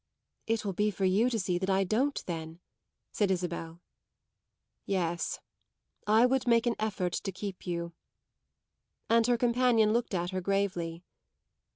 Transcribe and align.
"It 0.47 0.65
will 0.65 0.73
be 0.73 0.89
for 0.89 1.05
you 1.05 1.29
to 1.29 1.37
see 1.37 1.59
that 1.59 1.69
I 1.69 1.83
don't 1.83 2.25
then," 2.25 2.59
said 3.11 3.29
Isabel. 3.29 3.83
"Yes; 4.87 5.39
I 6.07 6.25
would 6.25 6.47
make 6.47 6.65
an 6.65 6.73
effort 6.79 7.13
to 7.13 7.31
keep 7.31 7.67
you." 7.67 7.93
And 9.11 9.27
her 9.27 9.37
companion 9.37 9.93
looked 9.93 10.15
at 10.15 10.31
her 10.31 10.41
gravely. 10.41 11.03